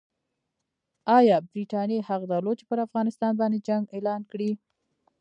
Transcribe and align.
ایا 1.17 1.37
برټانیې 1.51 1.99
حق 2.07 2.21
درلود 2.31 2.55
چې 2.59 2.65
پر 2.69 2.79
افغانستان 2.87 3.31
باندې 3.41 3.63
جنګ 3.67 3.83
اعلان 3.95 4.21
کړي؟ 4.31 4.51